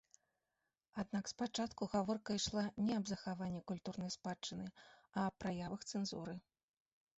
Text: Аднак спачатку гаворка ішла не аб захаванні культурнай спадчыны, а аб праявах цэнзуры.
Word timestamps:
Аднак 1.01 1.25
спачатку 1.31 1.81
гаворка 1.91 2.37
ішла 2.39 2.63
не 2.87 2.97
аб 2.99 3.05
захаванні 3.13 3.61
культурнай 3.73 4.13
спадчыны, 4.17 4.67
а 5.15 5.19
аб 5.29 5.33
праявах 5.47 5.89
цэнзуры. 5.93 6.33